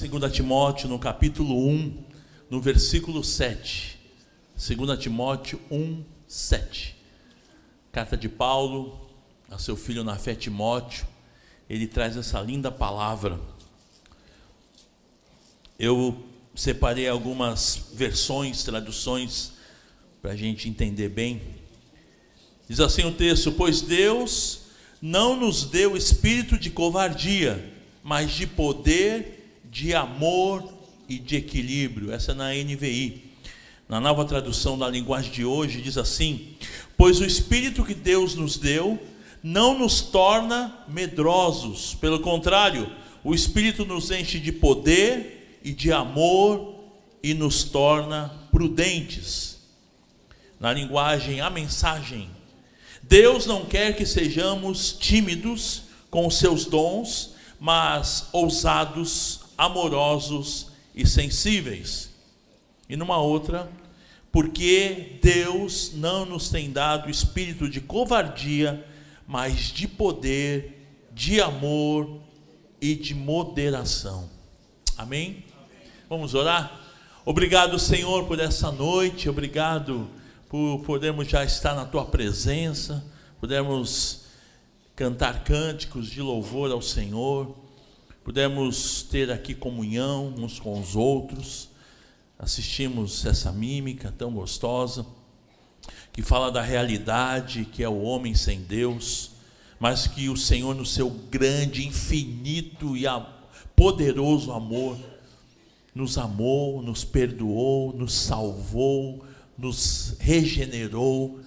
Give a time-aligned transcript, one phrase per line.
[0.00, 2.04] 2 Timóteo, no capítulo 1,
[2.48, 3.98] no versículo 7.
[4.54, 6.94] 2 Timóteo 1, 7.
[7.90, 9.10] Carta de Paulo
[9.50, 11.04] a seu filho na fé Timóteo,
[11.68, 13.40] ele traz essa linda palavra.
[15.76, 16.24] Eu
[16.54, 19.54] separei algumas versões, traduções,
[20.22, 21.42] para a gente entender bem.
[22.68, 24.60] Diz assim o texto: Pois Deus
[25.02, 29.37] não nos deu espírito de covardia, mas de poder,
[29.70, 30.72] de amor
[31.08, 32.12] e de equilíbrio.
[32.12, 33.24] Essa é na NVI.
[33.88, 36.54] Na nova tradução da linguagem de hoje, diz assim:
[36.96, 38.98] Pois o espírito que Deus nos deu
[39.42, 42.90] não nos torna medrosos, pelo contrário,
[43.22, 46.74] o espírito nos enche de poder e de amor
[47.22, 49.58] e nos torna prudentes.
[50.58, 52.28] Na linguagem, a mensagem
[53.08, 62.10] Deus não quer que sejamos tímidos com os seus dons, mas ousados, amorosos e sensíveis.
[62.88, 63.68] E numa outra,
[64.30, 68.86] porque Deus não nos tem dado espírito de covardia,
[69.26, 72.20] mas de poder, de amor
[72.80, 74.30] e de moderação.
[74.96, 75.44] Amém?
[76.08, 76.80] Vamos orar?
[77.24, 80.08] Obrigado, Senhor, por essa noite, obrigado
[80.48, 83.04] por podermos já estar na tua presença,
[83.38, 84.22] pudermos
[84.96, 87.54] cantar cânticos de louvor ao Senhor,
[88.28, 91.70] pudemos ter aqui comunhão uns com os outros,
[92.38, 95.06] assistimos essa mímica tão gostosa,
[96.12, 99.30] que fala da realidade que é o homem sem Deus,
[99.80, 103.04] mas que o Senhor, no seu grande, infinito e
[103.74, 104.98] poderoso amor,
[105.94, 109.24] nos amou, nos perdoou, nos salvou,
[109.56, 111.40] nos regenerou.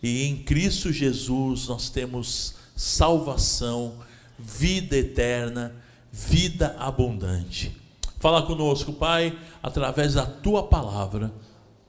[0.00, 3.98] E em Cristo Jesus nós temos salvação,
[4.38, 5.74] vida eterna,
[6.12, 7.76] vida abundante.
[8.18, 11.32] Fala conosco, Pai, através da tua palavra.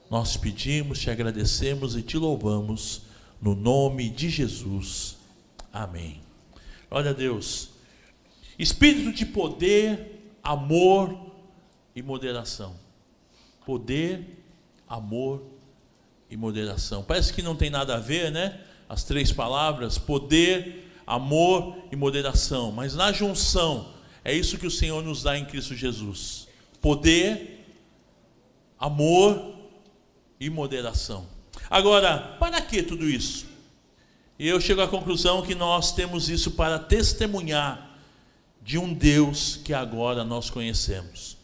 [0.10, 3.04] Nós pedimos, te agradecemos e te louvamos
[3.42, 5.18] no nome de Jesus.
[5.72, 6.22] Amém.
[6.90, 7.70] Glória a Deus.
[8.58, 11.18] Espírito de poder, amor
[11.96, 12.76] e moderação.
[13.66, 14.44] Poder,
[14.88, 15.44] amor
[16.30, 17.04] e moderação.
[17.04, 18.60] Parece que não tem nada a ver, né?
[18.88, 22.72] As três palavras, poder, amor e moderação.
[22.72, 23.94] Mas na junção,
[24.30, 26.48] é isso que o Senhor nos dá em Cristo Jesus:
[26.80, 27.66] poder,
[28.78, 29.56] amor
[30.40, 31.26] e moderação.
[31.68, 33.48] Agora, para que tudo isso?
[34.38, 38.00] E eu chego à conclusão que nós temos isso para testemunhar
[38.62, 41.36] de um Deus que agora nós conhecemos.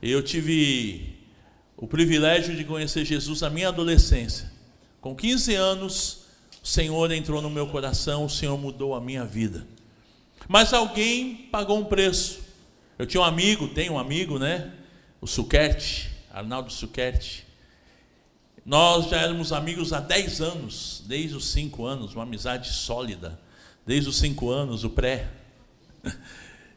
[0.00, 1.18] Eu tive
[1.76, 4.52] o privilégio de conhecer Jesus na minha adolescência.
[5.00, 6.18] Com 15 anos,
[6.62, 9.66] o Senhor entrou no meu coração, o Senhor mudou a minha vida.
[10.48, 12.40] Mas alguém pagou um preço.
[12.98, 14.72] Eu tinha um amigo, tenho um amigo, né?
[15.20, 17.44] O Suquete, Arnaldo Suquete.
[18.64, 23.38] Nós já éramos amigos há 10 anos, desde os 5 anos, uma amizade sólida.
[23.86, 25.28] Desde os 5 anos, o pré.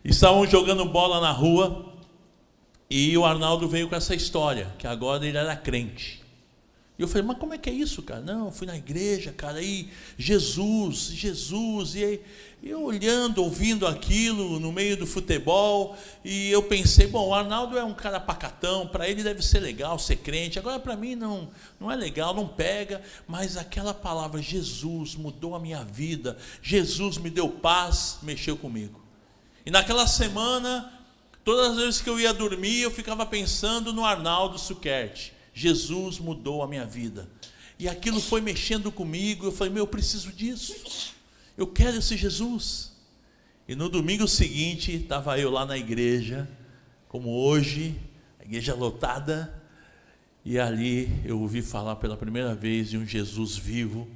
[0.03, 1.93] Estavam jogando bola na rua
[2.89, 6.23] e o Arnaldo veio com essa história, que agora ele era crente.
[6.97, 8.21] E eu falei, mas como é que é isso, cara?
[8.21, 12.21] Não, fui na igreja, cara, aí Jesus, Jesus, e aí,
[12.61, 17.83] eu olhando, ouvindo aquilo no meio do futebol, e eu pensei, bom, o Arnaldo é
[17.83, 21.91] um cara pacatão, para ele deve ser legal ser crente, agora para mim não, não
[21.91, 27.47] é legal, não pega, mas aquela palavra Jesus mudou a minha vida, Jesus me deu
[27.47, 29.01] paz, mexeu comigo.
[29.65, 30.93] E naquela semana
[31.47, 35.31] Todas as vezes que eu ia dormir, eu ficava pensando no Arnaldo Suquerte.
[35.53, 37.25] Jesus mudou a minha vida.
[37.79, 39.45] E aquilo foi mexendo comigo.
[39.45, 41.15] Eu falei, meu, eu preciso disso.
[41.57, 42.91] Eu quero esse Jesus.
[43.67, 46.47] E no domingo seguinte, estava eu lá na igreja,
[47.09, 47.99] como hoje,
[48.39, 49.53] a igreja lotada.
[50.45, 54.07] E ali eu ouvi falar pela primeira vez de um Jesus vivo,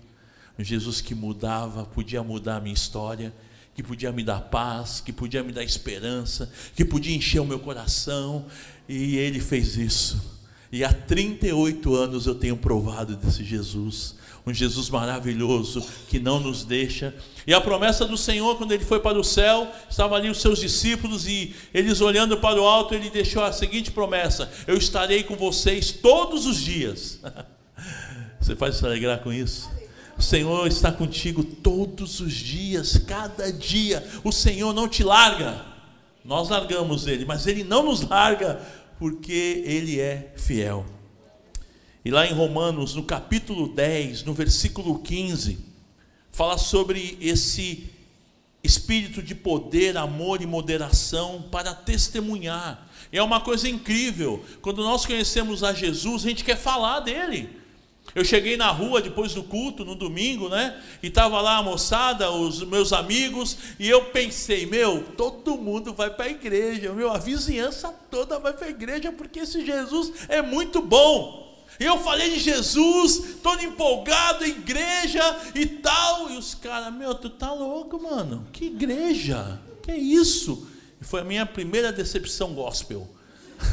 [0.57, 3.33] um Jesus que mudava, podia mudar a minha história
[3.73, 7.59] que podia me dar paz, que podia me dar esperança, que podia encher o meu
[7.59, 8.45] coração,
[8.87, 10.39] e ele fez isso.
[10.71, 14.15] E há 38 anos eu tenho provado desse Jesus,
[14.45, 17.13] um Jesus maravilhoso que não nos deixa.
[17.45, 20.59] E a promessa do Senhor, quando ele foi para o céu, estavam ali os seus
[20.59, 25.35] discípulos e eles olhando para o alto, ele deixou a seguinte promessa: Eu estarei com
[25.35, 27.19] vocês todos os dias.
[28.39, 29.69] Você pode se alegrar com isso?
[30.17, 34.05] O Senhor está contigo todos os dias, cada dia.
[34.23, 35.65] O Senhor não te larga.
[36.23, 38.61] Nós largamos Ele, mas Ele não nos larga
[38.99, 40.85] porque Ele é fiel.
[42.03, 45.59] E lá em Romanos, no capítulo 10, no versículo 15,
[46.31, 47.91] fala sobre esse
[48.63, 52.87] espírito de poder, amor e moderação para testemunhar.
[53.11, 54.43] É uma coisa incrível.
[54.61, 57.61] Quando nós conhecemos a Jesus, a gente quer falar dele.
[58.15, 60.81] Eu cheguei na rua depois do culto, no domingo, né?
[61.03, 66.09] E estava lá a moçada, os meus amigos, e eu pensei, meu, todo mundo vai
[66.09, 70.41] para a igreja, meu, a vizinhança toda vai para a igreja, porque esse Jesus é
[70.41, 71.50] muito bom.
[71.81, 75.21] Eu falei de Jesus, todo empolgado, igreja
[75.55, 76.29] e tal.
[76.29, 78.47] E os caras, meu, tu tá louco, mano?
[78.53, 79.59] Que igreja?
[79.81, 80.67] Que isso?
[81.01, 83.09] E foi a minha primeira decepção gospel.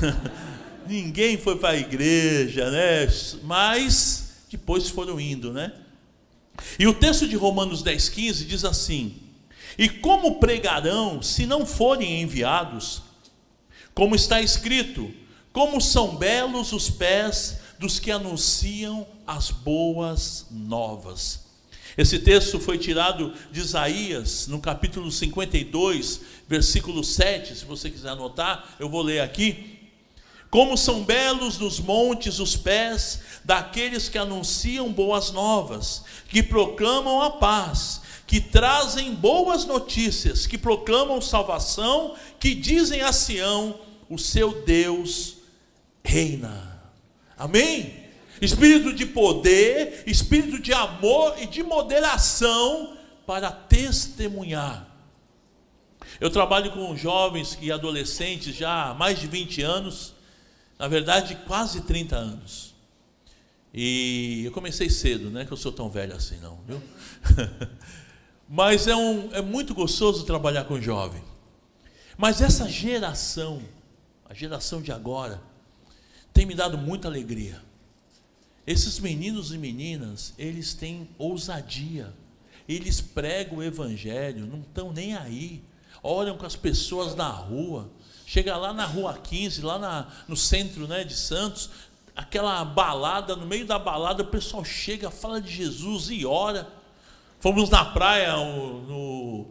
[0.88, 3.06] Ninguém foi para a igreja, né?
[3.42, 5.70] Mas depois foram indo, né?
[6.78, 9.16] E o texto de Romanos 10,15 diz assim:
[9.76, 13.02] E como pregarão se não forem enviados?
[13.92, 15.12] Como está escrito:
[15.52, 21.46] Como são belos os pés dos que anunciam as boas novas.
[21.96, 27.56] Esse texto foi tirado de Isaías, no capítulo 52, versículo 7.
[27.56, 29.78] Se você quiser anotar, eu vou ler aqui.
[30.50, 37.32] Como são belos nos montes os pés daqueles que anunciam boas novas, que proclamam a
[37.32, 43.78] paz, que trazem boas notícias, que proclamam salvação, que dizem a Sião:
[44.08, 45.38] o seu Deus
[46.02, 46.77] reina.
[47.38, 48.04] Amém?
[48.42, 52.96] Espírito de poder, espírito de amor e de moderação
[53.26, 54.86] para testemunhar.
[56.20, 60.18] Eu trabalho com jovens e adolescentes já há mais de 20 anos
[60.78, 62.74] na verdade, quase 30 anos.
[63.74, 66.80] E eu comecei cedo, não é que eu sou tão velho assim, não, viu?
[68.48, 71.22] Mas é, um, é muito gostoso trabalhar com jovem.
[72.16, 73.60] Mas essa geração,
[74.24, 75.42] a geração de agora,
[76.38, 77.60] tem me dado muita alegria.
[78.64, 82.14] Esses meninos e meninas, eles têm ousadia,
[82.68, 85.64] eles pregam o evangelho, não estão nem aí,
[86.00, 87.90] olham com as pessoas na rua,
[88.24, 91.70] Chega lá na rua 15, lá na, no centro né, de Santos,
[92.14, 96.68] aquela balada, no meio da balada, o pessoal chega, fala de Jesus e ora.
[97.40, 99.46] Fomos na praia no,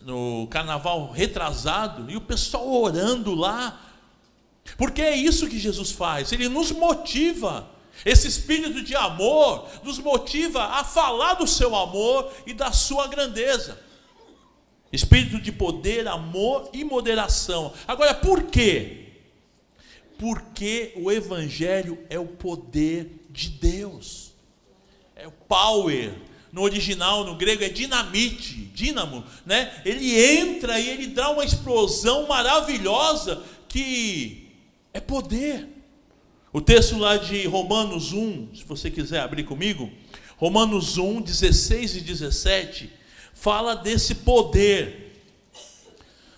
[0.00, 3.89] no carnaval retrasado, e o pessoal orando lá,
[4.76, 7.68] porque é isso que Jesus faz, ele nos motiva.
[8.04, 13.78] Esse espírito de amor nos motiva a falar do seu amor e da sua grandeza.
[14.92, 17.72] Espírito de poder, amor e moderação.
[17.86, 19.08] Agora, por quê?
[20.18, 24.32] Porque o Evangelho é o poder de Deus,
[25.14, 26.12] é o power.
[26.52, 29.80] No original, no grego, é dinamite, dínamo, né?
[29.84, 34.49] Ele entra e ele dá uma explosão maravilhosa que
[34.92, 35.68] é poder.
[36.52, 39.90] O texto lá de Romanos 1, se você quiser abrir comigo,
[40.36, 42.90] Romanos 1, 16 e 17
[43.32, 45.08] fala desse poder.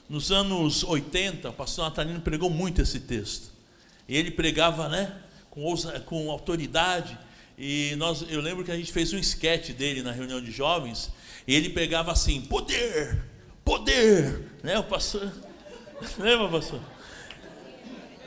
[0.09, 3.51] Nos anos 80, o pastor Natalino pregou muito esse texto.
[4.07, 5.11] E ele pregava né,
[5.49, 7.17] com, com autoridade.
[7.57, 11.11] E nós, eu lembro que a gente fez um esquete dele na reunião de jovens.
[11.47, 13.25] E ele pegava assim: poder,
[13.65, 14.51] poder.
[14.63, 15.33] Né, o pastor.
[16.19, 16.81] Lembra, pastor?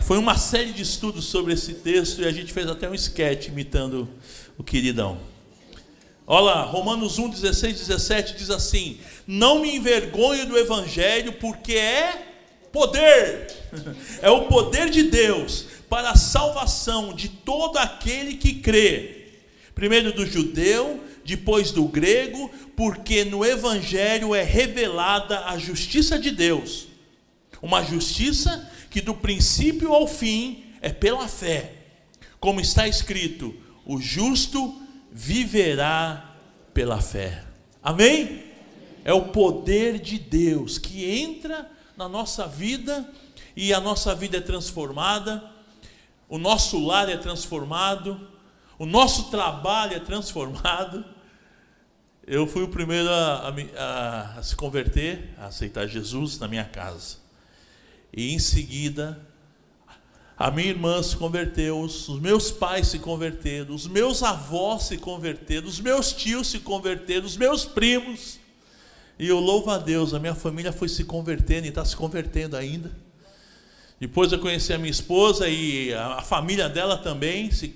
[0.05, 3.47] Foi uma série de estudos sobre esse texto e a gente fez até um esquete
[3.47, 4.07] imitando
[4.55, 5.17] o queridão.
[6.27, 12.23] Olha lá, Romanos 1, 16, 17 diz assim: Não me envergonho do Evangelho, porque é
[12.71, 13.47] poder,
[14.21, 19.29] é o poder de Deus para a salvação de todo aquele que crê,
[19.73, 26.89] primeiro do judeu, depois do grego, porque no Evangelho é revelada a justiça de Deus,
[27.61, 31.73] uma justiça que do princípio ao fim é pela fé,
[32.39, 34.81] como está escrito: o justo
[35.11, 36.35] viverá
[36.73, 37.43] pela fé.
[37.81, 38.43] Amém?
[39.03, 43.07] É o poder de Deus que entra na nossa vida
[43.55, 45.43] e a nossa vida é transformada,
[46.27, 48.27] o nosso lar é transformado,
[48.77, 51.05] o nosso trabalho é transformado.
[52.27, 57.24] Eu fui o primeiro a, a, a, se converter, a aceitar Jesus na minha casa.
[58.15, 59.19] E em seguida,
[60.37, 65.67] a minha irmã se converteu, os meus pais se converteram, os meus avós se converteram,
[65.67, 68.39] os meus tios se converteram, os meus primos.
[69.19, 72.55] E eu louvo a Deus, a minha família foi se convertendo e está se convertendo
[72.55, 72.91] ainda.
[73.99, 77.75] Depois eu conheci a minha esposa e a, família dela também se,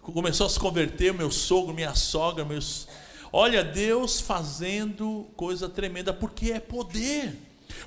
[0.00, 2.86] começou a se converter, meu sogro, minha sogra, meus.
[3.32, 7.34] Olha, Deus fazendo coisa tremenda, porque é poder.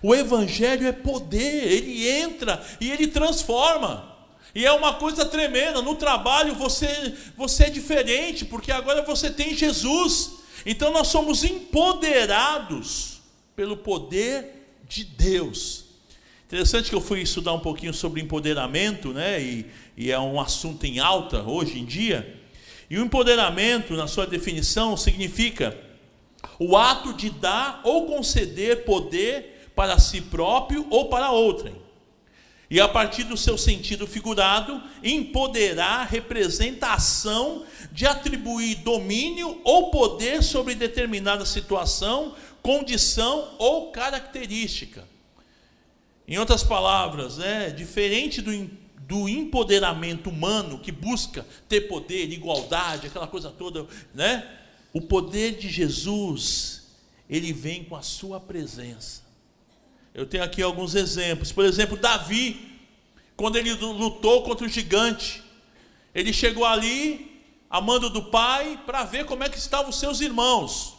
[0.02, 4.16] O Evangelho é poder, ele entra e ele transforma.
[4.54, 5.82] E é uma coisa tremenda.
[5.82, 10.38] No trabalho você, você é diferente, porque agora você tem Jesus.
[10.66, 13.22] Então nós somos empoderados
[13.56, 15.86] pelo poder de Deus.
[16.46, 19.42] Interessante que eu fui estudar um pouquinho sobre empoderamento, né?
[19.42, 19.66] E,
[19.98, 22.40] e é um assunto em alta hoje em dia.
[22.90, 25.78] E o empoderamento, na sua definição, significa
[26.58, 31.76] o ato de dar ou conceder poder para si próprio ou para outrem.
[32.70, 39.92] E a partir do seu sentido figurado, empoderar representa a ação de atribuir domínio ou
[39.92, 45.08] poder sobre determinada situação, condição ou característica.
[46.28, 48.52] Em outras palavras, né, diferente do
[49.08, 54.46] do empoderamento humano que busca ter poder, igualdade, aquela coisa toda, né?
[54.92, 56.84] O poder de Jesus,
[57.30, 59.27] ele vem com a sua presença.
[60.18, 61.52] Eu tenho aqui alguns exemplos.
[61.52, 62.82] Por exemplo, Davi,
[63.36, 65.44] quando ele lutou contra o gigante,
[66.14, 70.96] ele chegou ali, amando do pai, para ver como é que estavam os seus irmãos.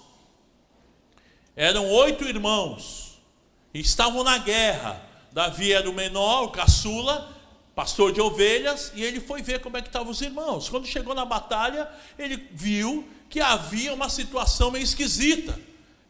[1.56, 3.18] Eram oito irmãos,
[3.74, 5.02] e estavam na guerra.
[5.32, 7.36] Davi era o menor, o caçula,
[7.74, 10.68] pastor de ovelhas, e ele foi ver como é que estavam os irmãos.
[10.68, 15.58] Quando chegou na batalha, ele viu que havia uma situação meio esquisita.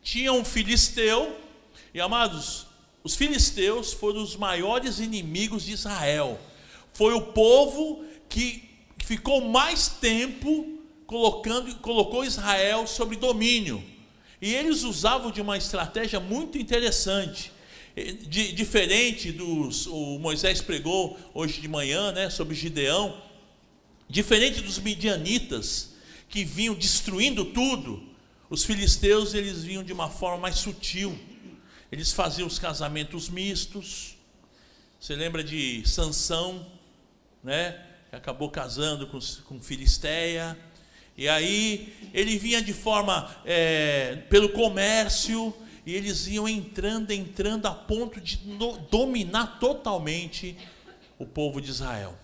[0.02, 1.40] Tinha um filisteu,
[1.94, 2.67] e amados,
[3.04, 6.38] os filisteus foram os maiores inimigos de Israel.
[6.92, 8.68] Foi o povo que
[9.04, 13.82] ficou mais tempo colocando, colocou Israel sobre domínio.
[14.40, 17.52] E eles usavam de uma estratégia muito interessante
[18.28, 19.86] de, diferente dos.
[19.86, 23.22] O Moisés pregou hoje de manhã né, sobre Gideão.
[24.08, 25.94] Diferente dos midianitas,
[26.28, 28.02] que vinham destruindo tudo,
[28.48, 31.18] os filisteus eles vinham de uma forma mais sutil.
[31.90, 34.16] Eles faziam os casamentos mistos.
[35.00, 36.66] Você lembra de Sansão,
[37.42, 37.82] né?
[38.10, 40.58] Que acabou casando com, com Filisteia.
[41.16, 45.54] E aí ele vinha de forma é, pelo comércio,
[45.84, 48.36] e eles iam entrando, entrando a ponto de
[48.90, 50.56] dominar totalmente
[51.18, 52.16] o povo de Israel.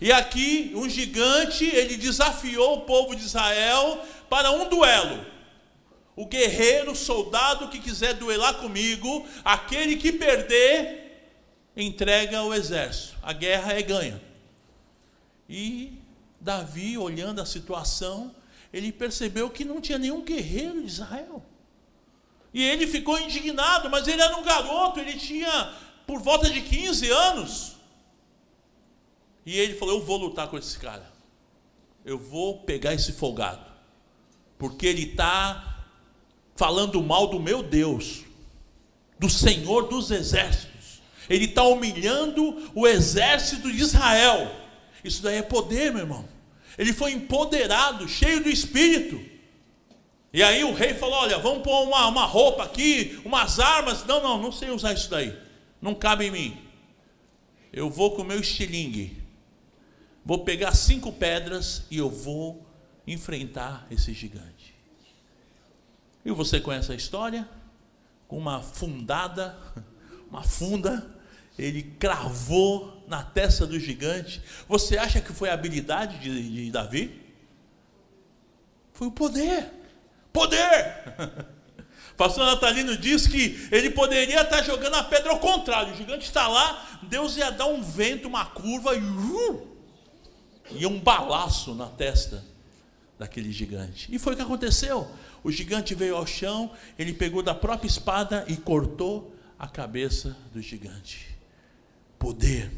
[0.00, 5.37] E aqui um gigante, ele desafiou o povo de Israel para um duelo.
[6.18, 11.30] O guerreiro, soldado que quiser duelar comigo, aquele que perder,
[11.76, 13.16] entrega o exército.
[13.22, 14.20] A guerra é ganha.
[15.48, 15.92] E
[16.40, 18.34] Davi, olhando a situação,
[18.72, 21.40] ele percebeu que não tinha nenhum guerreiro de Israel.
[22.52, 25.72] E ele ficou indignado, mas ele era um garoto, ele tinha
[26.04, 27.76] por volta de 15 anos.
[29.46, 31.12] E ele falou: Eu vou lutar com esse cara.
[32.04, 33.64] Eu vou pegar esse folgado.
[34.58, 35.77] Porque ele está
[36.58, 38.24] falando mal do meu Deus,
[39.16, 41.00] do Senhor dos exércitos.
[41.30, 44.50] Ele está humilhando o exército de Israel.
[45.04, 46.28] Isso daí é poder, meu irmão.
[46.76, 49.24] Ele foi empoderado, cheio do espírito.
[50.32, 54.04] E aí o rei falou: Olha, vamos pôr uma, uma roupa aqui, umas armas.
[54.04, 55.36] Não, não, não sei usar isso daí.
[55.80, 56.58] Não cabe em mim.
[57.72, 59.16] Eu vou com o meu estilingue.
[60.24, 62.66] Vou pegar cinco pedras e eu vou
[63.06, 64.57] enfrentar esse gigante.
[66.28, 67.48] E você conhece a história?
[68.26, 69.58] Com uma fundada,
[70.30, 71.10] uma funda,
[71.58, 74.42] ele cravou na testa do gigante.
[74.68, 77.18] Você acha que foi a habilidade de, de Davi?
[78.92, 79.72] Foi o poder.
[80.30, 81.48] Poder!
[82.14, 85.94] Pastor Natalino diz que ele poderia estar jogando a pedra ao contrário.
[85.94, 89.66] O gigante está lá, Deus ia dar um vento, uma curva e, uh,
[90.72, 92.44] e um balaço na testa
[93.18, 94.08] daquele gigante.
[94.14, 95.10] E foi o que aconteceu.
[95.42, 100.62] O gigante veio ao chão, ele pegou da própria espada e cortou a cabeça do
[100.62, 101.36] gigante.
[102.18, 102.70] Poder.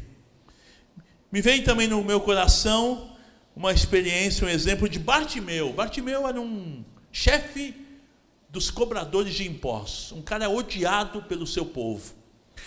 [1.31, 3.15] Me vem também no meu coração
[3.55, 5.71] uma experiência, um exemplo de Bartimeu.
[5.73, 7.75] Bartimeu era um chefe
[8.49, 12.13] dos cobradores de impostos, um cara odiado pelo seu povo.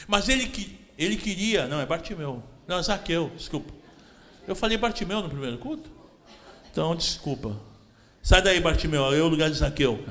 [0.07, 0.50] Mas ele,
[0.97, 3.73] ele queria, não, é Bartimeu, não, é Zaqueu, desculpa.
[4.47, 5.90] Eu falei Bartimeu no primeiro culto?
[6.75, 7.57] Então, desculpa.
[8.21, 10.04] Sai daí, Bartimeu, eu lugar de Zaqueu.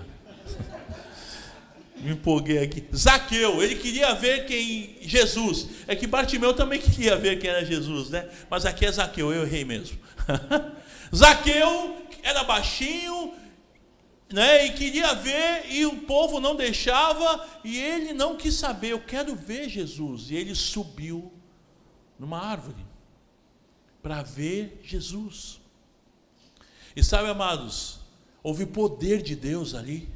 [1.98, 2.86] Me empolguei aqui.
[2.96, 5.68] Zaqueu, ele queria ver quem Jesus.
[5.86, 8.30] É que Bartimeu também queria ver quem era Jesus, né?
[8.50, 10.00] Mas aqui é Zaqueu, eu errei mesmo.
[11.14, 13.34] Zaqueu era baixinho,
[14.32, 19.02] né, e queria ver, e o povo não deixava, e ele não quis saber, eu
[19.02, 20.32] quero ver Jesus.
[20.32, 21.30] E ele subiu
[22.18, 22.86] numa árvore
[24.02, 25.62] para ver Jesus.
[26.96, 28.00] E sabe, amados,
[28.42, 30.08] houve poder de Deus ali,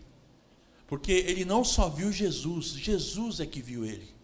[0.87, 4.15] porque ele não só viu Jesus, Jesus é que viu ele.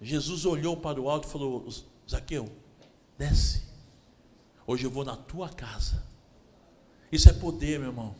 [0.00, 1.68] Jesus olhou para o alto e falou:
[2.08, 2.50] Zaqueu,
[3.18, 3.62] desce,
[4.66, 6.02] hoje eu vou na tua casa.
[7.12, 8.14] Isso é poder, meu irmão.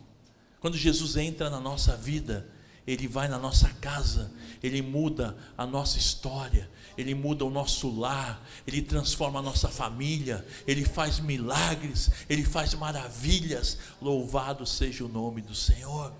[0.60, 2.46] Quando Jesus entra na nossa vida,
[2.86, 4.32] ele vai na nossa casa,
[4.62, 10.44] ele muda a nossa história, ele muda o nosso lar, ele transforma a nossa família,
[10.66, 13.78] ele faz milagres, ele faz maravilhas.
[14.00, 16.12] Louvado seja o nome do Senhor.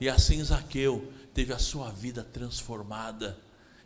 [0.00, 3.38] E assim Zaqueu teve a sua vida transformada,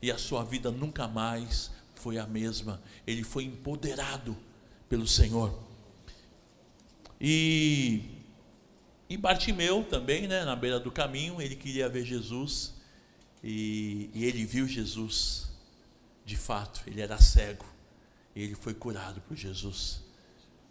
[0.03, 2.81] e a sua vida nunca mais foi a mesma.
[3.07, 4.37] Ele foi empoderado
[4.89, 5.59] pelo Senhor.
[7.21, 8.20] E
[9.11, 12.75] e Bartimeu também, né, na beira do caminho, ele queria ver Jesus
[13.43, 15.50] e, e ele viu Jesus.
[16.25, 17.67] De fato, ele era cego
[18.37, 20.00] e ele foi curado por Jesus,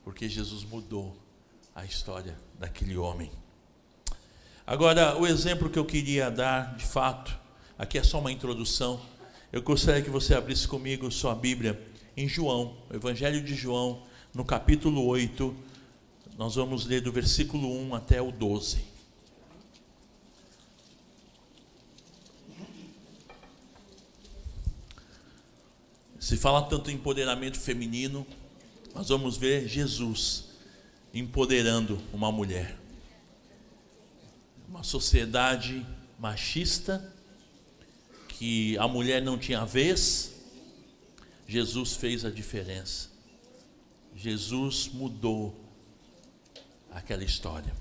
[0.06, 1.18] porque Jesus mudou
[1.76, 3.30] a história daquele homem.
[4.66, 7.38] Agora, o exemplo que eu queria dar, de fato,
[7.78, 9.02] aqui é só uma introdução.
[9.52, 11.78] Eu gostaria que você abrisse comigo sua Bíblia
[12.16, 14.02] em João, Evangelho de João,
[14.34, 15.69] no capítulo 8,
[16.40, 18.80] nós vamos ler do versículo 1 até o 12.
[26.18, 28.26] Se fala tanto em empoderamento feminino,
[28.96, 30.46] nós vamos ver Jesus
[31.14, 32.80] empoderando uma mulher.
[34.66, 35.86] Uma sociedade
[36.18, 37.14] machista,
[38.30, 40.36] que a mulher não tinha vez,
[41.46, 43.10] Jesus fez a diferença.
[44.16, 45.68] Jesus mudou
[46.94, 47.74] aquela história.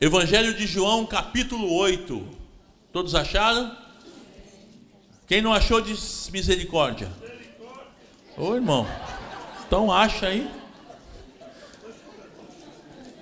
[0.00, 2.26] Evangelho de João, capítulo 8.
[2.92, 3.76] Todos acharam?
[5.26, 7.10] Quem não achou, diz misericórdia.
[8.36, 8.86] Ô irmão,
[9.66, 10.50] então acha aí.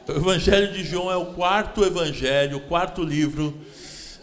[0.08, 3.56] O Evangelho de João é o quarto evangelho, o quarto livro.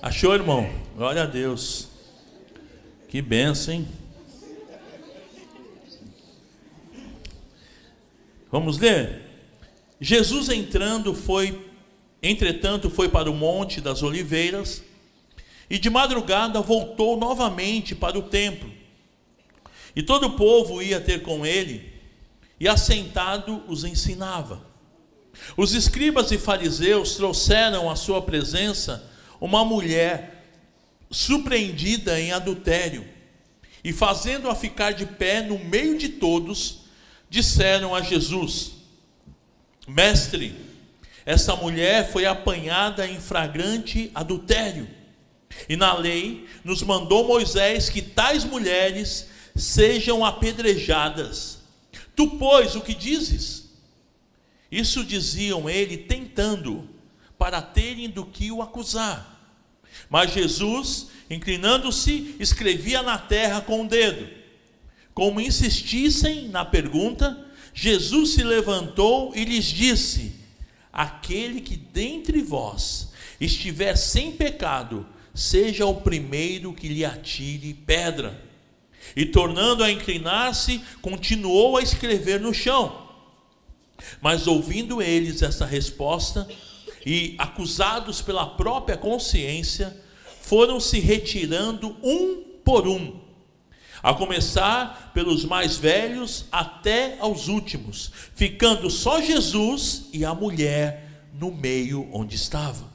[0.01, 0.69] Achou, irmão?
[0.95, 1.87] Glória a Deus.
[3.07, 3.87] Que benção, hein?
[8.51, 9.28] Vamos ler?
[9.99, 11.69] Jesus entrando foi,
[12.23, 14.83] entretanto, foi para o Monte das Oliveiras
[15.69, 18.71] e de madrugada voltou novamente para o templo.
[19.95, 21.91] E todo o povo ia ter com ele
[22.59, 24.61] e assentado os ensinava.
[25.55, 30.45] Os escribas e fariseus trouxeram à sua presença uma mulher
[31.09, 33.05] surpreendida em adultério
[33.83, 36.81] e fazendo-a ficar de pé no meio de todos,
[37.29, 38.73] disseram a Jesus:
[39.89, 40.55] Mestre,
[41.25, 44.87] essa mulher foi apanhada em flagrante adultério.
[45.67, 51.59] E na lei nos mandou Moisés que tais mulheres sejam apedrejadas.
[52.15, 53.69] Tu, pois, o que dizes?
[54.71, 56.87] Isso diziam ele tentando,
[57.37, 59.39] para terem do que o acusar.
[60.09, 64.29] Mas Jesus, inclinando-se, escrevia na terra com o dedo.
[65.13, 70.33] Como insistissem na pergunta, Jesus se levantou e lhes disse:
[70.91, 78.43] Aquele que dentre vós estiver sem pecado, seja o primeiro que lhe atire pedra.
[79.15, 83.09] E tornando a inclinar-se, continuou a escrever no chão.
[84.21, 86.47] Mas ouvindo eles essa resposta,
[87.05, 89.95] e acusados pela própria consciência,
[90.41, 93.28] foram se retirando um por um
[94.01, 101.51] a começar pelos mais velhos até aos últimos, ficando só Jesus e a mulher no
[101.51, 102.89] meio onde estava.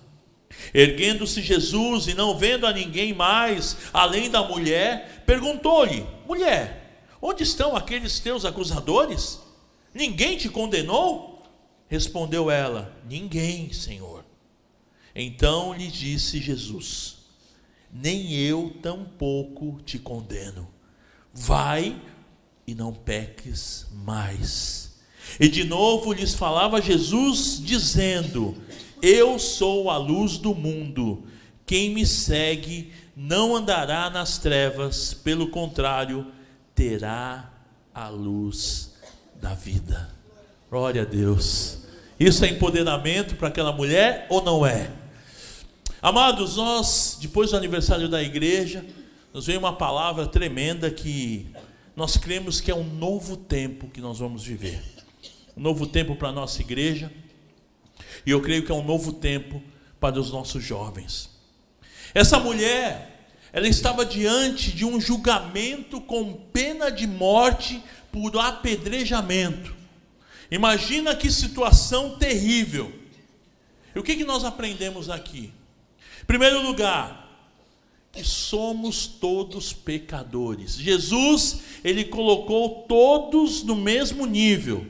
[0.72, 7.76] Erguendo-se Jesus e não vendo a ninguém mais além da mulher, perguntou-lhe: Mulher, onde estão
[7.76, 9.40] aqueles teus acusadores?
[9.92, 11.42] Ninguém te condenou?
[11.88, 14.24] Respondeu ela: Ninguém, Senhor.
[15.14, 17.16] Então lhe disse Jesus:
[17.92, 20.73] Nem eu tampouco te condeno
[21.34, 22.00] vai
[22.66, 24.94] e não peques mais.
[25.40, 28.56] E de novo lhes falava Jesus, dizendo:
[29.02, 31.24] Eu sou a luz do mundo,
[31.66, 36.26] quem me segue não andará nas trevas, pelo contrário,
[36.74, 37.50] terá
[37.92, 38.94] a luz
[39.40, 40.10] da vida.
[40.70, 41.78] Glória a Deus.
[42.18, 44.90] Isso é empoderamento para aquela mulher ou não é?
[46.02, 48.84] Amados, nós, depois do aniversário da igreja,
[49.34, 51.48] nos veio uma palavra tremenda que
[51.96, 54.80] nós cremos que é um novo tempo que nós vamos viver.
[55.56, 57.12] Um novo tempo para a nossa igreja.
[58.24, 59.60] E eu creio que é um novo tempo
[59.98, 61.28] para os nossos jovens.
[62.14, 69.74] Essa mulher, ela estava diante de um julgamento com pena de morte por apedrejamento.
[70.48, 72.92] Imagina que situação terrível.
[73.96, 75.52] E o que, que nós aprendemos aqui?
[76.22, 77.23] Em primeiro lugar,
[78.14, 80.76] que somos todos pecadores.
[80.76, 84.86] Jesus, ele colocou todos no mesmo nível.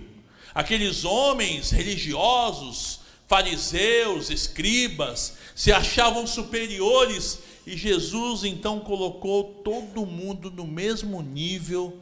[0.54, 10.66] Aqueles homens religiosos, fariseus, escribas, se achavam superiores e Jesus então colocou todo mundo no
[10.66, 11.98] mesmo nível,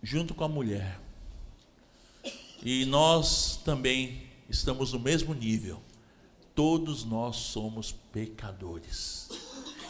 [0.00, 1.00] junto com a mulher.
[2.62, 5.82] E nós também estamos no mesmo nível.
[6.60, 9.30] Todos nós somos pecadores.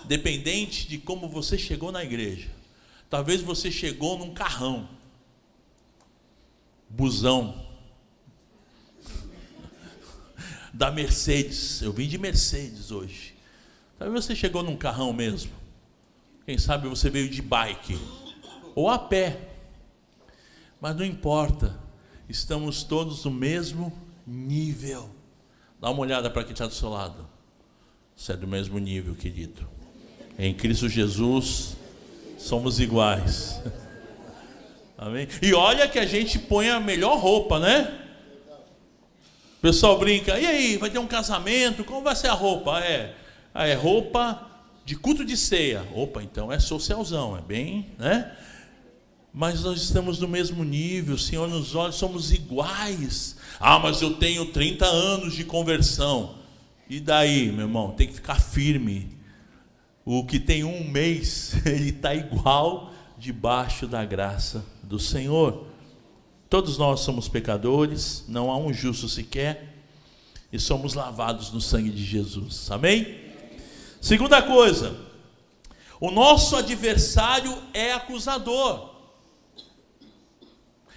[0.04, 2.48] Dependente de como você chegou na igreja.
[3.08, 4.88] Talvez você chegou num carrão,
[6.88, 7.66] busão,
[10.72, 11.82] da Mercedes.
[11.82, 13.34] Eu vim de Mercedes hoje.
[13.98, 15.50] Talvez você chegou num carrão mesmo.
[16.46, 17.98] Quem sabe você veio de bike
[18.76, 19.56] ou a pé.
[20.80, 21.76] Mas não importa.
[22.28, 23.92] Estamos todos no mesmo
[24.24, 25.18] nível.
[25.80, 27.26] Dá uma olhada para quem está do seu lado.
[28.14, 29.66] Você é do mesmo nível, querido.
[30.38, 31.74] Em Cristo Jesus
[32.36, 33.62] somos iguais.
[34.98, 35.26] Amém?
[35.40, 37.98] E olha que a gente põe a melhor roupa, né?
[39.56, 41.82] O pessoal brinca, e aí, vai ter um casamento?
[41.82, 42.80] Como vai ser a roupa?
[42.80, 43.14] É,
[43.54, 44.50] é roupa
[44.84, 45.86] de culto de ceia.
[45.94, 48.36] Opa, então é socialzão, é bem, né?
[49.32, 53.36] Mas nós estamos no mesmo nível, o Senhor nos olha, somos iguais.
[53.60, 56.34] Ah, mas eu tenho 30 anos de conversão.
[56.88, 59.08] E daí, meu irmão, tem que ficar firme.
[60.04, 65.66] O que tem um mês, ele está igual debaixo da graça do Senhor.
[66.48, 69.76] Todos nós somos pecadores, não há um justo sequer,
[70.52, 72.68] e somos lavados no sangue de Jesus.
[72.72, 73.20] Amém?
[74.00, 74.96] Segunda coisa,
[76.00, 78.89] o nosso adversário é acusador.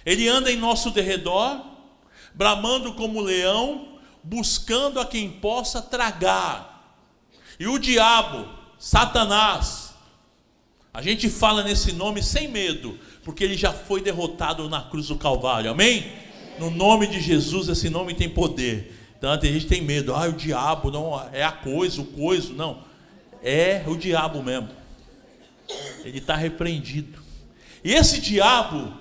[0.04, 1.60] Ele anda em nosso derredor,
[2.34, 6.98] bramando como leão, buscando a quem possa tragar.
[7.58, 9.94] E o diabo, Satanás,
[10.92, 15.16] a gente fala nesse nome sem medo, porque ele já foi derrotado na cruz do
[15.16, 16.12] Calvário, amém?
[16.58, 18.94] No nome de Jesus, esse nome tem poder.
[19.16, 22.94] Então a gente tem medo, ah, o diabo não é a coisa, o coiso, não
[23.44, 24.70] é o diabo mesmo.
[26.02, 27.22] Ele está repreendido.
[27.84, 28.92] E esse diabo,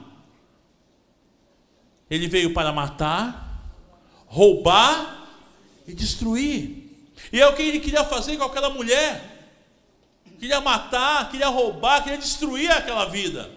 [2.10, 3.64] ele veio para matar,
[4.26, 5.28] roubar
[5.88, 6.90] e destruir.
[7.32, 9.50] E é o que ele queria fazer com aquela mulher.
[10.40, 13.50] Queria matar, queria roubar, queria destruir aquela vida.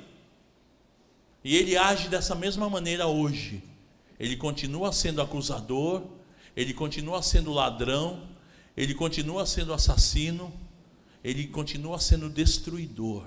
[1.42, 3.62] E ele age dessa mesma maneira hoje.
[4.18, 6.02] Ele continua sendo acusador,
[6.56, 8.22] ele continua sendo ladrão,
[8.76, 10.52] ele continua sendo assassino
[11.26, 13.24] ele continua sendo destruidor.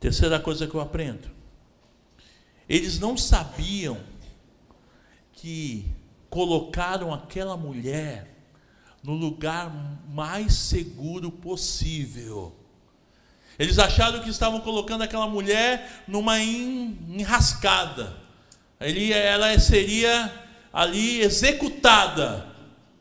[0.00, 1.30] Terceira coisa que eu aprendo:
[2.68, 3.98] eles não sabiam
[5.32, 5.86] que
[6.30, 8.30] colocaram aquela mulher
[9.02, 9.70] no lugar
[10.08, 12.54] mais seguro possível.
[13.58, 18.16] Eles acharam que estavam colocando aquela mulher numa enrascada.
[18.80, 20.32] Ele, ela seria
[20.72, 22.54] ali executada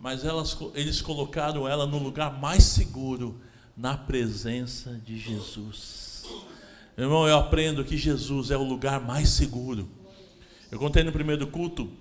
[0.04, 3.40] mas elas, eles colocaram ela no lugar mais seguro,
[3.76, 6.03] na presença de Jesus.
[6.96, 9.90] Irmão, eu aprendo que Jesus é o lugar mais seguro.
[10.72, 11.92] Eu contei no primeiro culto,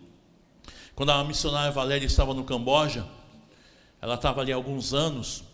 [0.94, 3.06] quando a missionária Valéria estava no Camboja,
[4.00, 5.44] ela estava ali há alguns anos,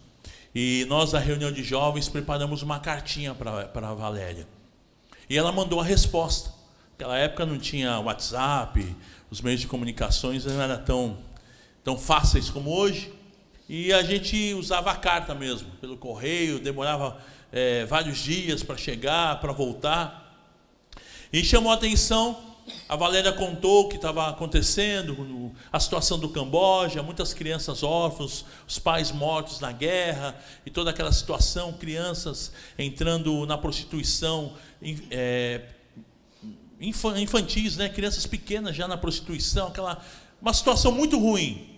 [0.54, 4.48] e nós, na reunião de jovens, preparamos uma cartinha para a Valéria.
[5.30, 6.52] E ela mandou a resposta.
[6.92, 8.96] Naquela época não tinha WhatsApp,
[9.30, 11.18] os meios de comunicações não eram tão
[11.84, 13.12] tão fáceis como hoje.
[13.68, 17.18] E a gente usava a carta mesmo, pelo correio, demorava
[17.52, 20.46] é, vários dias para chegar, para voltar.
[21.32, 22.36] E chamou a atenção,
[22.88, 28.78] a Valéria contou o que estava acontecendo, a situação do Camboja, muitas crianças órfãos, os
[28.78, 34.54] pais mortos na guerra, e toda aquela situação, crianças entrando na prostituição,
[35.10, 35.62] é,
[36.80, 37.88] infantis, né?
[37.88, 40.02] crianças pequenas já na prostituição, aquela
[40.40, 41.68] uma situação muito ruim.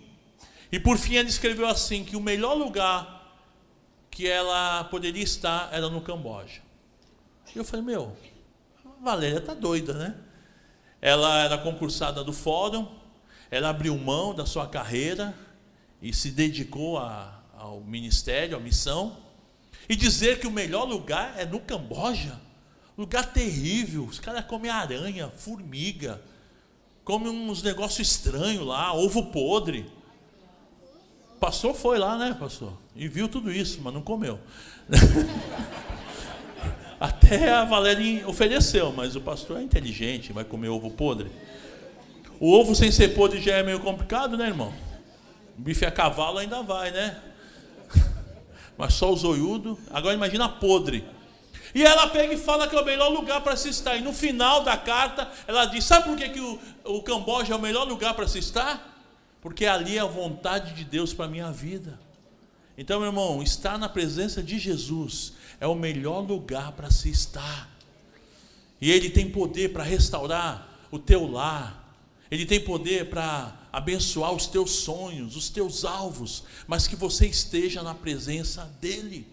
[0.71, 3.20] E por fim ela escreveu assim que o melhor lugar
[4.11, 6.61] que ela poderia estar era no Camboja.
[7.55, 8.17] E eu falei, meu,
[9.01, 10.15] Valéria tá doida, né?
[11.01, 12.87] Ela era concursada do fórum,
[13.51, 15.35] ela abriu mão da sua carreira
[16.03, 19.17] e se dedicou a, ao ministério, à missão.
[19.89, 22.39] E dizer que o melhor lugar é no Camboja,
[22.97, 26.23] lugar terrível, os caras comem aranha, formiga,
[27.03, 29.91] come uns negócios estranhos lá, ovo podre.
[31.41, 32.75] Pastor foi lá, né, pastor?
[32.95, 34.39] E viu tudo isso, mas não comeu.
[37.01, 41.31] Até a Valéria ofereceu, mas o pastor é inteligente, vai comer ovo podre.
[42.39, 44.71] O ovo sem ser podre já é meio complicado, né, irmão?
[45.59, 47.19] O bife a cavalo ainda vai, né?
[48.77, 49.79] Mas só o zoiudo.
[49.91, 51.05] Agora imagina podre.
[51.75, 53.97] E ela pega e fala que é o melhor lugar para se estar.
[53.97, 57.57] E no final da carta, ela diz: Sabe por que, que o, o Camboja é
[57.57, 59.00] o melhor lugar para se estar?
[59.41, 61.99] Porque ali é a vontade de Deus para a minha vida.
[62.77, 67.69] Então, meu irmão, estar na presença de Jesus é o melhor lugar para se estar.
[68.81, 71.95] E Ele tem poder para restaurar o teu lar,
[72.31, 77.83] Ele tem poder para abençoar os teus sonhos, os teus alvos, mas que você esteja
[77.83, 79.27] na presença dEle.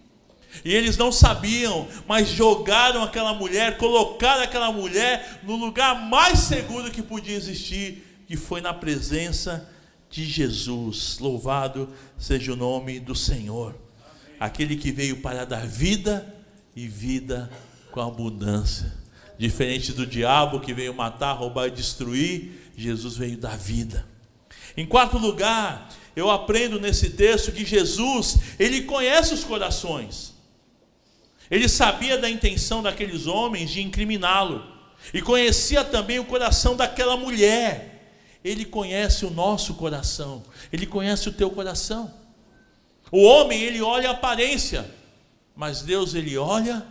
[0.64, 6.90] E eles não sabiam, mas jogaram aquela mulher, colocaram aquela mulher no lugar mais seguro
[6.90, 9.68] que podia existir, que foi na presença
[10.10, 11.18] de Jesus.
[11.18, 13.74] Louvado seja o nome do Senhor.
[14.38, 16.34] Aquele que veio para dar vida
[16.74, 17.50] e vida
[17.90, 18.92] com abundância.
[19.36, 24.06] Diferente do diabo que veio matar, roubar e destruir, Jesus veio dar vida.
[24.76, 30.34] Em quarto lugar, eu aprendo nesse texto que Jesus, ele conhece os corações.
[31.50, 34.64] Ele sabia da intenção daqueles homens de incriminá-lo.
[35.14, 37.97] E conhecia também o coração daquela mulher.
[38.44, 40.42] Ele conhece o nosso coração.
[40.72, 42.12] Ele conhece o teu coração.
[43.10, 44.88] O homem, ele olha a aparência.
[45.56, 46.86] Mas Deus, ele olha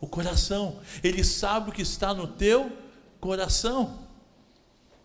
[0.00, 0.80] o coração.
[1.02, 2.72] Ele sabe o que está no teu
[3.20, 4.02] coração.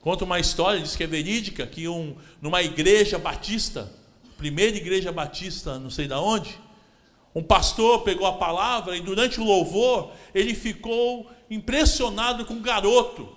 [0.02, 3.92] Conta uma história, diz que é verídica, que um, numa igreja batista,
[4.38, 6.60] primeira igreja batista, não sei da onde,
[7.36, 13.37] um pastor pegou a palavra e durante o louvor ele ficou impressionado com um garoto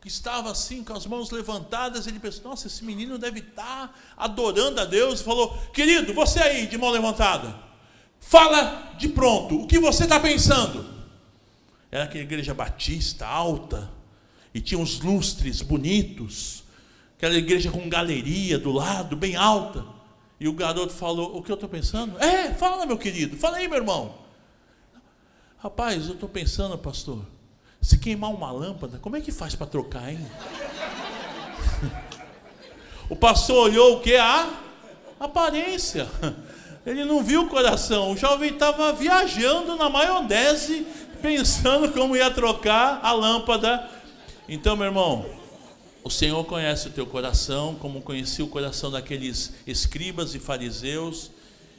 [0.00, 2.06] que estava assim com as mãos levantadas.
[2.06, 5.20] Ele pensou: Nossa, esse menino deve estar adorando a Deus.
[5.20, 7.54] E falou: Querido, você aí de mão levantada,
[8.18, 10.84] fala de pronto, o que você está pensando?
[11.90, 13.90] Era aquela igreja batista alta
[14.54, 16.64] e tinha uns lustres bonitos,
[17.16, 19.84] aquela igreja com galeria do lado, bem alta.
[20.38, 22.18] E o garoto falou: O que eu estou pensando?
[22.18, 24.18] É, fala, meu querido, fala aí, meu irmão.
[25.58, 27.22] Rapaz, eu estou pensando, pastor,
[27.80, 30.20] se queimar uma lâmpada, como é que faz para trocar, hein?
[33.08, 34.16] o pastor olhou o que?
[34.16, 34.50] A
[35.18, 36.06] aparência.
[36.84, 38.12] Ele não viu o coração.
[38.12, 40.86] O jovem estava viajando na maionese,
[41.20, 43.88] pensando como ia trocar a lâmpada.
[44.48, 45.26] Então, meu irmão,
[46.02, 51.30] o Senhor conhece o teu coração, como conhecia o coração daqueles escribas e fariseus,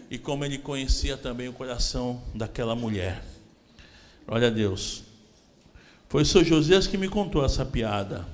[0.09, 3.23] e como ele conhecia também o coração daquela mulher.
[4.27, 5.10] Olha a Deus.
[6.11, 8.27] Foi o seu Josias que me contou essa piada.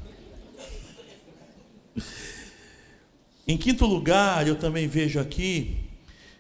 [3.48, 5.78] Em quinto lugar, eu também vejo aqui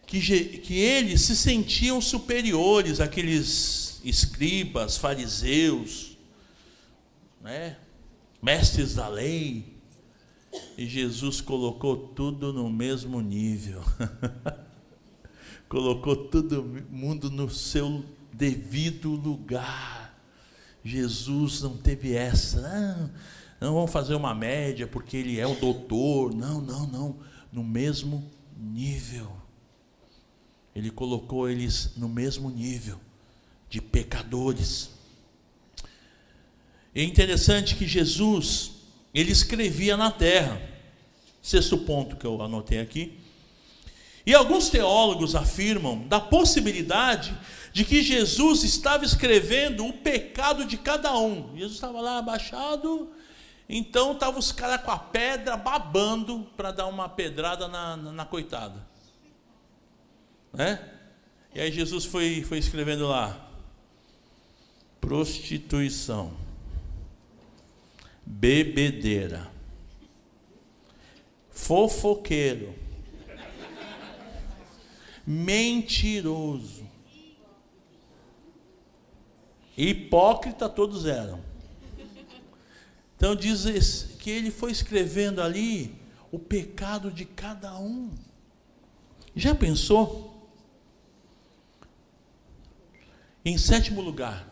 [0.07, 6.17] que, que eles se sentiam superiores àqueles escribas, fariseus,
[7.39, 7.77] né?
[8.41, 9.77] mestres da lei.
[10.75, 13.83] E Jesus colocou tudo no mesmo nível.
[15.69, 20.06] colocou todo mundo no seu devido lugar.
[20.87, 22.61] Jesus não teve essa.
[22.61, 23.11] Não,
[23.59, 26.33] não vamos fazer uma média porque ele é o doutor.
[26.33, 27.19] Não, não, não.
[27.51, 29.31] No mesmo nível.
[30.73, 32.99] Ele colocou eles no mesmo nível
[33.69, 34.91] de pecadores.
[36.95, 38.71] É interessante que Jesus,
[39.13, 40.61] ele escrevia na terra.
[41.41, 43.19] Sexto ponto que eu anotei aqui.
[44.25, 47.37] E alguns teólogos afirmam da possibilidade
[47.77, 51.55] de que Jesus estava escrevendo o pecado de cada um.
[51.55, 53.11] Jesus estava lá abaixado,
[53.69, 58.25] então estavam os caras com a pedra babando para dar uma pedrada na, na, na,
[58.25, 58.83] coitada.
[60.51, 60.91] Né?
[61.53, 63.47] E aí Jesus foi, foi escrevendo lá:
[64.99, 66.35] prostituição
[68.25, 69.51] bebedeira,
[71.51, 72.73] fofoqueiro,
[75.27, 76.86] mentiroso,
[79.77, 81.39] hipócrita todos eram.
[83.15, 85.95] Então diz que ele foi escrevendo ali
[86.31, 88.11] o pecado de cada um.
[89.35, 90.49] Já pensou?
[93.45, 94.47] Em sétimo lugar,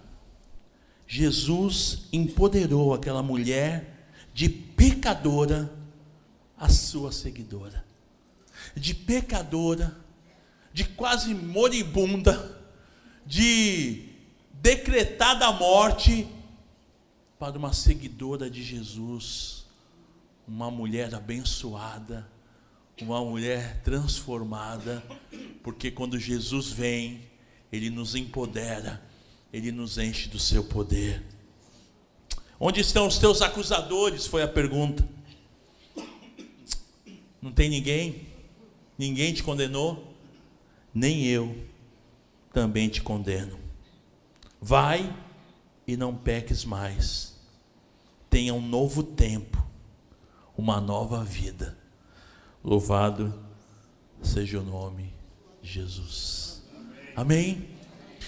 [1.08, 5.72] Jesus empoderou aquela mulher de pecadora
[6.58, 7.86] a sua seguidora.
[8.76, 9.98] De pecadora,
[10.74, 12.60] de quase moribunda,
[13.26, 14.15] de
[14.62, 16.28] decretada morte,
[17.38, 19.66] para uma seguidora de Jesus,
[20.48, 22.28] uma mulher abençoada,
[23.02, 25.04] uma mulher transformada,
[25.62, 27.22] porque quando Jesus vem,
[27.72, 29.02] ele nos empodera
[29.56, 31.24] ele nos enche do seu poder.
[32.60, 34.28] Onde estão os teus acusadores?
[34.28, 35.08] Foi a pergunta.
[37.42, 38.28] Não tem ninguém?
[38.98, 40.14] Ninguém te condenou?
[40.94, 41.56] Nem eu
[42.52, 43.58] também te condeno.
[44.68, 45.16] Vai
[45.86, 47.36] e não peques mais.
[48.32, 49.64] Tenha um novo tempo,
[50.58, 51.78] uma nova vida.
[52.64, 53.32] Louvado
[54.24, 55.14] seja o nome
[55.62, 56.64] de Jesus.
[57.16, 57.70] Amém.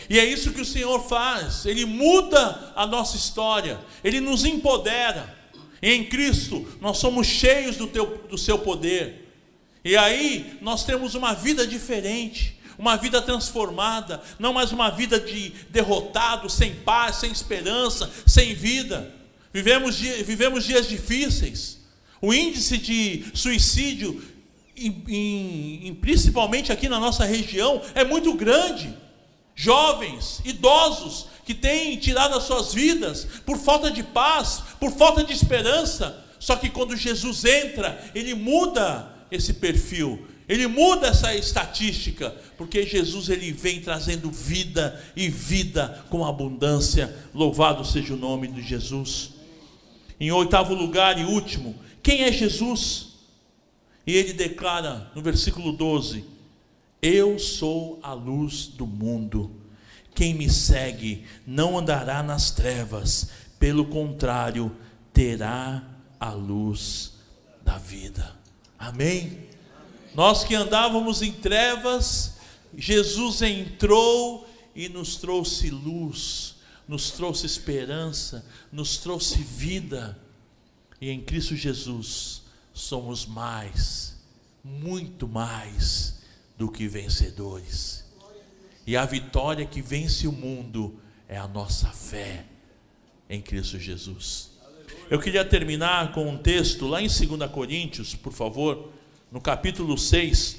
[0.08, 5.36] E é isso que o Senhor faz, Ele muda a nossa história, Ele nos empodera.
[5.82, 9.28] E em Cristo nós somos cheios do, teu, do seu poder.
[9.84, 15.49] E aí nós temos uma vida diferente, uma vida transformada, não mais uma vida de
[15.69, 19.11] derrotado, sem paz, sem esperança, sem vida.
[19.53, 21.79] Vivemos, vivemos dias difíceis.
[22.21, 24.23] O índice de suicídio,
[24.75, 28.95] em, em, principalmente aqui na nossa região, é muito grande
[29.57, 35.33] jovens, idosos, que têm tirado as suas vidas por falta de paz, por falta de
[35.33, 36.23] esperança.
[36.39, 43.29] Só que quando Jesus entra, ele muda esse perfil, ele muda essa estatística, porque Jesus
[43.29, 47.13] ele vem trazendo vida e vida com abundância.
[47.33, 49.31] Louvado seja o nome de Jesus.
[50.19, 53.10] Em oitavo lugar e último, quem é Jesus?
[54.05, 56.38] E ele declara no versículo 12:
[57.01, 59.51] eu sou a luz do mundo.
[60.15, 63.29] Quem me segue não andará nas trevas,
[63.60, 64.75] pelo contrário,
[65.13, 65.83] terá
[66.19, 67.13] a luz
[67.63, 68.36] da vida.
[68.79, 69.47] Amém?
[70.17, 72.38] Nós que andávamos em trevas,
[72.75, 76.56] Jesus entrou e nos trouxe luz,
[76.88, 80.17] nos trouxe esperança, nos trouxe vida.
[80.99, 82.41] E em Cristo Jesus
[82.73, 84.17] somos mais,
[84.63, 86.19] muito mais
[86.58, 88.03] do que vencedores.
[88.88, 90.99] E a vitória que vence o mundo
[91.30, 92.43] é a nossa fé
[93.30, 94.49] em Cristo Jesus.
[95.12, 98.96] Eu queria terminar com um texto lá em 2 Coríntios, por favor,
[99.31, 100.57] no capítulo 6,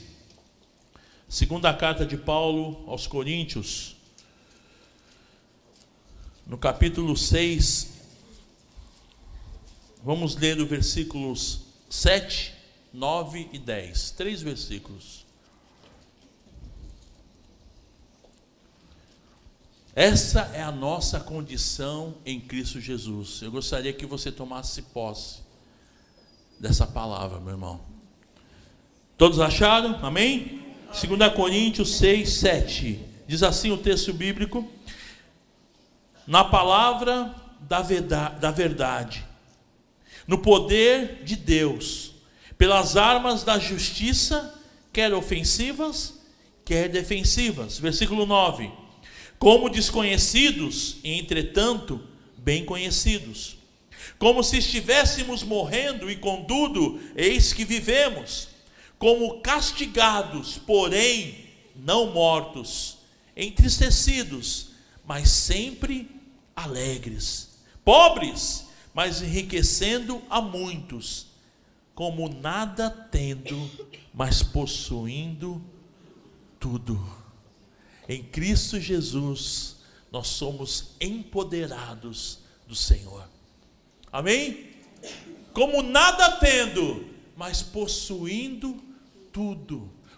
[1.28, 3.96] segunda carta de Paulo aos Coríntios,
[6.46, 7.88] no capítulo 6,
[10.02, 12.54] vamos ler os versículos 7,
[12.92, 15.26] 9 e 10, três versículos.
[19.94, 23.42] Essa é a nossa condição em Cristo Jesus.
[23.42, 25.40] Eu gostaria que você tomasse posse
[26.61, 27.97] dessa palavra, meu irmão.
[29.18, 29.98] Todos acharam?
[30.02, 30.62] Amém?
[30.87, 33.00] 2 Coríntios 6, 7.
[33.26, 34.66] Diz assim o texto bíblico:
[36.26, 39.26] Na palavra da verdade, da verdade,
[40.26, 42.12] no poder de Deus,
[42.57, 44.59] pelas armas da justiça,
[44.90, 46.14] quer ofensivas,
[46.64, 47.78] quer defensivas.
[47.78, 48.88] Versículo 9
[49.38, 52.00] como desconhecidos e, entretanto,
[52.37, 53.57] bem conhecidos.
[54.18, 58.48] Como se estivéssemos morrendo e, contudo, eis que vivemos.
[58.98, 62.98] Como castigados, porém não mortos,
[63.37, 64.70] entristecidos,
[65.06, 66.11] mas sempre
[66.54, 67.61] alegres.
[67.84, 71.28] Pobres, mas enriquecendo a muitos.
[71.94, 73.70] Como nada tendo,
[74.12, 75.62] mas possuindo
[76.58, 77.00] tudo.
[78.08, 79.76] Em Cristo Jesus,
[80.11, 83.28] nós somos empoderados do Senhor.
[84.11, 84.70] Amém?
[85.52, 87.06] Como nada tendo,
[87.37, 88.88] mas possuindo tudo.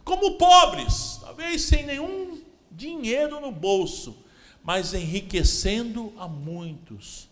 [0.05, 4.17] Como pobres, talvez sem nenhum dinheiro no bolso,
[4.63, 7.29] mas enriquecendo a muitos.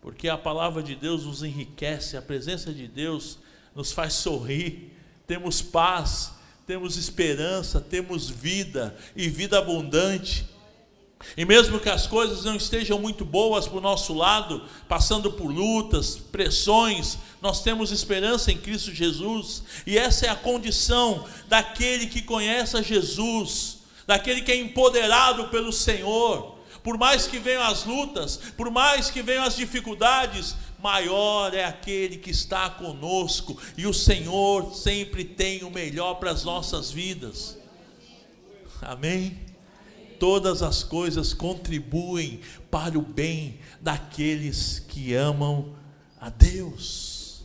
[0.00, 3.38] Porque a palavra de Deus nos enriquece, a presença de Deus
[3.74, 6.32] nos faz sorrir, temos paz,
[6.66, 10.48] temos esperança, temos vida e vida abundante.
[11.36, 15.50] E mesmo que as coisas não estejam muito boas para o nosso lado, passando por
[15.50, 22.22] lutas, pressões, nós temos esperança em Cristo Jesus, e essa é a condição daquele que
[22.22, 26.58] conhece a Jesus, daquele que é empoderado pelo Senhor.
[26.82, 32.16] Por mais que venham as lutas, por mais que venham as dificuldades, maior é aquele
[32.16, 37.58] que está conosco, e o Senhor sempre tem o melhor para as nossas vidas.
[38.80, 39.49] Amém?
[40.20, 45.74] Todas as coisas contribuem para o bem daqueles que amam
[46.20, 47.42] a Deus.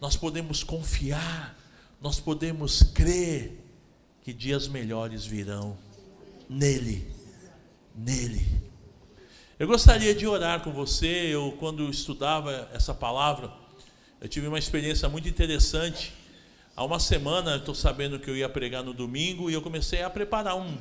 [0.00, 1.58] Nós podemos confiar,
[2.00, 3.60] nós podemos crer
[4.22, 5.76] que dias melhores virão
[6.48, 7.12] nele,
[7.92, 8.46] nele.
[9.58, 11.34] Eu gostaria de orar com você.
[11.34, 13.52] Eu, quando estudava essa palavra,
[14.20, 16.12] eu tive uma experiência muito interessante.
[16.76, 20.08] Há uma semana, estou sabendo que eu ia pregar no domingo e eu comecei a
[20.08, 20.78] preparar um,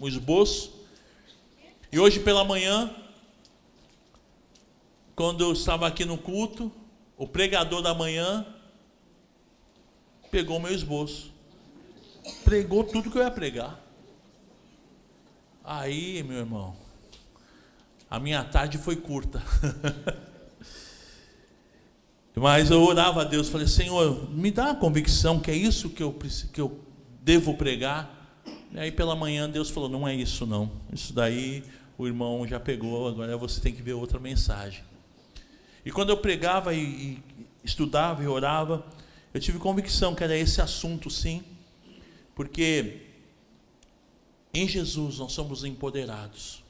[0.00, 0.72] um esboço.
[1.92, 2.94] E hoje pela manhã,
[5.14, 6.72] quando eu estava aqui no culto,
[7.16, 8.46] o pregador da manhã
[10.30, 11.32] pegou meu esboço,
[12.44, 13.78] pregou tudo que eu ia pregar.
[15.62, 16.76] Aí, meu irmão,
[18.08, 19.42] a minha tarde foi curta.
[22.34, 26.02] Mas eu orava a Deus, falei, Senhor, me dá a convicção que é isso que
[26.02, 26.80] eu, que eu
[27.20, 28.19] devo pregar.
[28.72, 30.70] E aí pela manhã Deus falou, não é isso não.
[30.92, 31.64] Isso daí
[31.98, 34.82] o irmão já pegou, agora você tem que ver outra mensagem.
[35.84, 37.22] E quando eu pregava e, e
[37.64, 38.84] estudava e orava,
[39.32, 41.42] eu tive convicção que era esse assunto sim,
[42.34, 43.02] porque
[44.52, 46.62] em Jesus nós somos empoderados.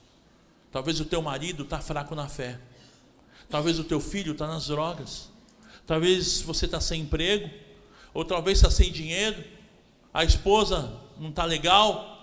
[0.71, 2.59] Talvez o teu marido está fraco na fé.
[3.49, 5.29] Talvez o teu filho está nas drogas.
[5.87, 7.51] Talvez você está sem emprego,
[8.15, 9.43] ou talvez está sem dinheiro,
[10.15, 12.17] a esposa não está legal,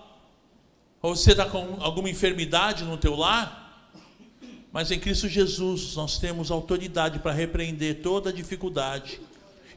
[1.00, 3.94] ou você está com alguma enfermidade no teu lar,
[4.72, 9.20] mas em Cristo Jesus nós temos autoridade para repreender toda dificuldade,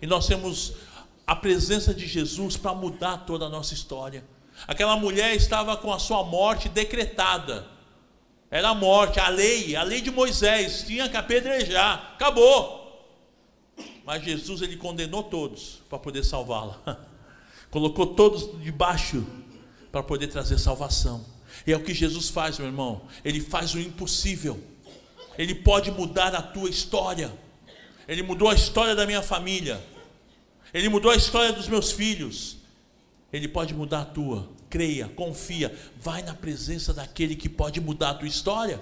[0.01, 0.73] e nós temos
[1.27, 4.23] a presença de Jesus para mudar toda a nossa história.
[4.67, 7.67] Aquela mulher estava com a sua morte decretada,
[8.49, 12.81] era a morte, a lei, a lei de Moisés, tinha que apedrejar, acabou.
[14.03, 16.81] Mas Jesus ele condenou todos para poder salvá-la.
[17.71, 19.25] Colocou todos debaixo
[19.91, 21.25] para poder trazer salvação.
[21.65, 23.01] E é o que Jesus faz, meu irmão.
[23.23, 24.61] Ele faz o impossível.
[25.37, 27.33] Ele pode mudar a tua história.
[28.07, 29.81] Ele mudou a história da minha família.
[30.73, 32.57] Ele mudou a história dos meus filhos.
[33.31, 34.49] Ele pode mudar a tua.
[34.69, 35.73] Creia, confia.
[35.99, 38.81] Vai na presença daquele que pode mudar a tua história.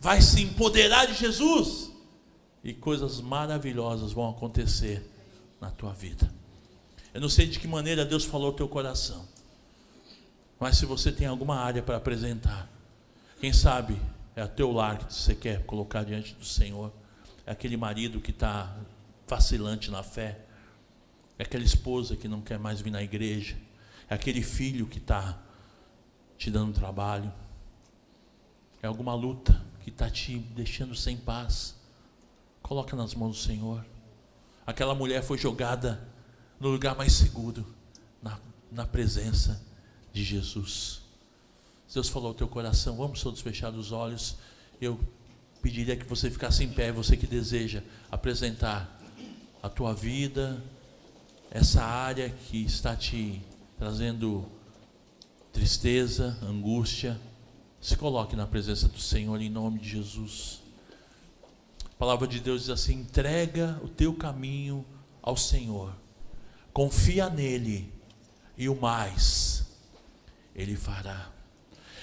[0.00, 1.90] Vai se empoderar de Jesus
[2.62, 5.04] e coisas maravilhosas vão acontecer
[5.60, 6.41] na tua vida.
[7.14, 9.28] Eu não sei de que maneira Deus falou ao teu coração,
[10.58, 12.70] mas se você tem alguma área para apresentar,
[13.40, 14.00] quem sabe
[14.34, 16.92] é o teu lar que você quer colocar diante do Senhor,
[17.44, 18.74] é aquele marido que está
[19.28, 20.38] vacilante na fé,
[21.38, 23.56] é aquela esposa que não quer mais vir na igreja,
[24.08, 25.38] é aquele filho que está
[26.38, 27.32] te dando trabalho,
[28.82, 31.76] é alguma luta que está te deixando sem paz.
[32.62, 33.84] Coloca nas mãos do Senhor.
[34.66, 36.11] Aquela mulher foi jogada
[36.62, 37.66] no lugar mais seguro,
[38.22, 38.38] na,
[38.70, 39.60] na presença
[40.12, 41.02] de Jesus.
[41.92, 44.36] Deus falou ao teu coração, vamos todos fechar os olhos.
[44.80, 44.98] Eu
[45.60, 48.98] pediria que você ficasse em pé, você que deseja apresentar
[49.62, 50.62] a tua vida,
[51.50, 53.42] essa área que está te
[53.76, 54.46] trazendo
[55.52, 57.20] tristeza, angústia.
[57.80, 60.62] Se coloque na presença do Senhor em nome de Jesus
[62.02, 64.84] palavra de Deus diz assim: entrega o teu caminho
[65.22, 65.94] ao Senhor,
[66.72, 67.92] confia nele,
[68.56, 69.66] e o mais
[70.54, 71.30] ele fará.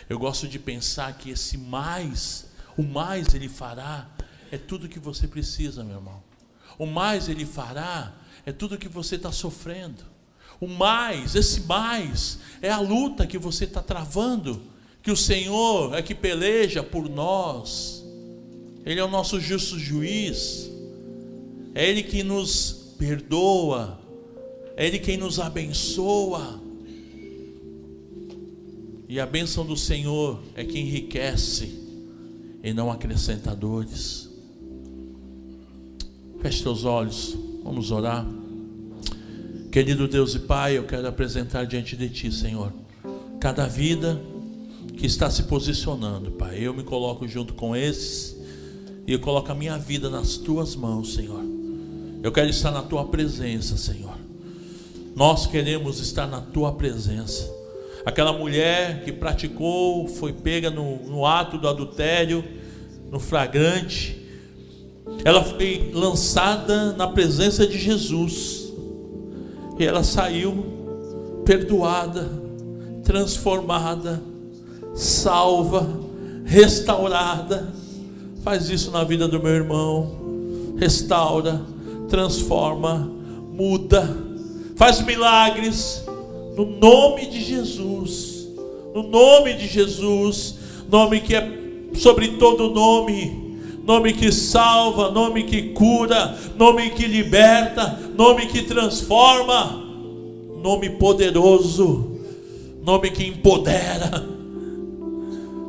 [0.10, 4.10] Eu gosto de pensar que esse mais, o mais ele fará,
[4.52, 6.24] é tudo que você precisa, meu irmão.
[6.78, 8.14] O mais ele fará
[8.46, 10.04] é tudo que você está sofrendo.
[10.60, 14.62] O mais, esse mais, é a luta que você está travando,
[15.02, 18.04] que o Senhor é que peleja por nós.
[18.86, 20.70] Ele é o nosso justo juiz,
[21.76, 23.99] é Ele que nos perdoa,
[24.80, 26.58] é Ele quem nos abençoa.
[29.10, 31.70] E a bênção do Senhor é que enriquece
[32.64, 34.30] e não acrescenta dores.
[36.42, 38.26] Feche teus olhos, vamos orar.
[39.70, 42.72] Querido Deus e Pai, eu quero apresentar diante de Ti, Senhor,
[43.38, 44.22] cada vida
[44.96, 46.58] que está se posicionando, Pai.
[46.58, 48.38] Eu me coloco junto com esses
[49.06, 51.44] e eu coloco a minha vida nas tuas mãos, Senhor.
[52.24, 54.19] Eu quero estar na tua presença, Senhor.
[55.16, 57.50] Nós queremos estar na tua presença.
[58.06, 62.44] Aquela mulher que praticou, foi pega no, no ato do adultério,
[63.12, 64.18] no flagrante,
[65.26, 68.72] ela foi lançada na presença de Jesus,
[69.78, 72.30] e ela saiu perdoada,
[73.04, 74.22] transformada,
[74.94, 75.88] salva,
[76.46, 77.74] restaurada
[78.44, 80.76] Faz isso na vida do meu irmão.
[80.78, 81.62] Restaura,
[82.08, 83.12] transforma,
[83.52, 84.29] muda.
[84.80, 86.06] Faz milagres
[86.56, 88.48] no nome de Jesus.
[88.96, 90.56] No nome de Jesus,
[90.90, 91.60] nome que é
[91.96, 99.84] sobre todo nome, nome que salva, nome que cura, nome que liberta, nome que transforma,
[100.64, 102.22] nome poderoso,
[102.82, 104.26] nome que empodera.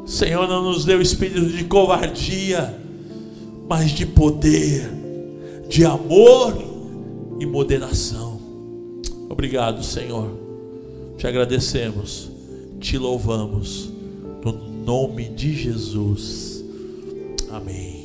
[0.07, 2.79] Senhor, não nos deu espírito de covardia,
[3.69, 4.89] mas de poder,
[5.69, 6.57] de amor
[7.41, 8.30] e moderação.
[9.31, 10.29] Obrigado, Senhor.
[11.17, 12.29] Te agradecemos,
[12.81, 13.89] te louvamos,
[14.45, 16.65] no nome de Jesus.
[17.49, 18.00] Amém.